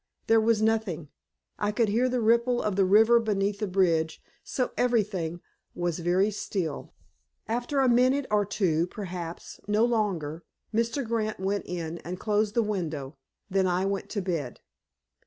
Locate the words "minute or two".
7.87-8.87